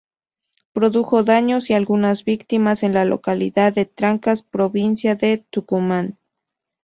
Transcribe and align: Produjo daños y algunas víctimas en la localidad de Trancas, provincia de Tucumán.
Produjo 0.73 1.21
daños 1.21 1.69
y 1.69 1.75
algunas 1.75 2.25
víctimas 2.25 2.81
en 2.81 2.91
la 2.95 3.05
localidad 3.05 3.71
de 3.71 3.85
Trancas, 3.85 4.41
provincia 4.41 5.13
de 5.13 5.45
Tucumán. 5.51 6.17